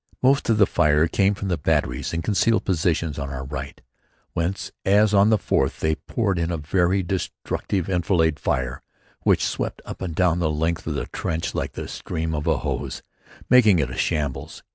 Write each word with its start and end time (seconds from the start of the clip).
Most 0.23 0.49
of 0.49 0.57
the 0.57 0.65
fire 0.65 1.07
came 1.07 1.35
from 1.35 1.49
the 1.49 1.59
batteries 1.59 2.11
in 2.11 2.23
concealed 2.23 2.65
positions 2.65 3.19
on 3.19 3.29
our 3.29 3.43
right, 3.45 3.79
whence, 4.33 4.71
as 4.83 5.13
on 5.13 5.29
the 5.29 5.37
fourth, 5.37 5.79
they 5.79 5.93
poured 5.93 6.39
in 6.39 6.49
a 6.49 6.57
very 6.57 7.03
destructive 7.03 7.87
enfilade 7.87 8.39
fire 8.39 8.81
which 9.21 9.45
swept 9.45 9.79
up 9.85 10.01
and 10.01 10.15
down 10.15 10.39
the 10.39 10.49
length 10.49 10.87
of 10.87 10.95
the 10.95 11.05
trench 11.05 11.53
like 11.53 11.73
the 11.73 11.87
stream 11.87 12.33
of 12.33 12.47
a 12.47 12.57
hose, 12.57 13.03
making 13.47 13.77
it 13.77 13.91
a 13.91 13.95
shambles. 13.95 14.63